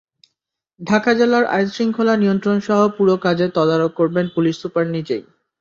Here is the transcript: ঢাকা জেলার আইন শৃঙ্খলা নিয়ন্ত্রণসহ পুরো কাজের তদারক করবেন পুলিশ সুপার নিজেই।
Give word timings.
ঢাকা 0.79 1.11
জেলার 1.13 1.45
আইন 1.47 1.67
শৃঙ্খলা 1.67 2.13
নিয়ন্ত্রণসহ 2.17 2.79
পুরো 2.97 3.15
কাজের 3.25 3.49
তদারক 3.55 3.91
করবেন 3.95 4.25
পুলিশ 4.35 4.55
সুপার 4.61 4.85
নিজেই। 4.87 5.23